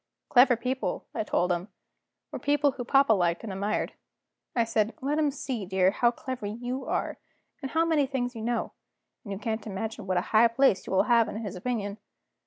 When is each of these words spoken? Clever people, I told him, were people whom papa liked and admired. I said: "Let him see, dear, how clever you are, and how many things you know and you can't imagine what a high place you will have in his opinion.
Clever 0.29 0.55
people, 0.55 1.05
I 1.13 1.21
told 1.23 1.51
him, 1.51 1.67
were 2.31 2.39
people 2.39 2.71
whom 2.71 2.87
papa 2.87 3.13
liked 3.13 3.43
and 3.43 3.53
admired. 3.53 3.93
I 4.55 4.63
said: 4.63 4.95
"Let 4.99 5.19
him 5.19 5.29
see, 5.29 5.63
dear, 5.63 5.91
how 5.91 6.09
clever 6.09 6.47
you 6.47 6.87
are, 6.87 7.19
and 7.61 7.69
how 7.69 7.85
many 7.85 8.07
things 8.07 8.33
you 8.35 8.41
know 8.41 8.71
and 9.23 9.31
you 9.31 9.37
can't 9.37 9.67
imagine 9.67 10.07
what 10.07 10.17
a 10.17 10.21
high 10.33 10.47
place 10.47 10.87
you 10.87 10.91
will 10.93 11.03
have 11.03 11.29
in 11.29 11.35
his 11.43 11.55
opinion. 11.55 11.99